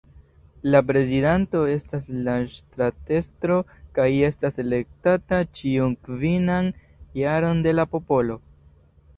[0.75, 3.57] La prezidanto estas la ŝtatestro
[3.99, 6.75] kaj estas elektata ĉiun kvinan
[7.23, 8.41] jaron de la popolo.